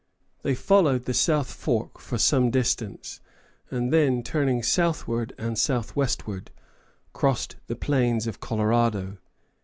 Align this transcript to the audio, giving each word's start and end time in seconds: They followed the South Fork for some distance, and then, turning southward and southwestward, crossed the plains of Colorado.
They 0.41 0.55
followed 0.55 1.05
the 1.05 1.13
South 1.13 1.53
Fork 1.53 1.99
for 1.99 2.17
some 2.17 2.49
distance, 2.49 3.19
and 3.69 3.93
then, 3.93 4.23
turning 4.23 4.63
southward 4.63 5.31
and 5.37 5.59
southwestward, 5.59 6.49
crossed 7.13 7.57
the 7.67 7.75
plains 7.75 8.25
of 8.25 8.39
Colorado. 8.39 9.19